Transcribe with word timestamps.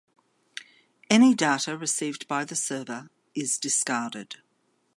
Any 1.11 1.35
data 1.35 1.77
received 1.77 2.27
by 2.27 2.43
the 2.43 2.55
server 2.55 3.11
is 3.35 3.59
discarded. 3.59 4.37